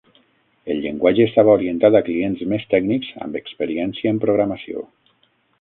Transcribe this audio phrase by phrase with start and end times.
[0.75, 4.89] El llenguatge estava orientat a clients més tècnics amb experiència en programació.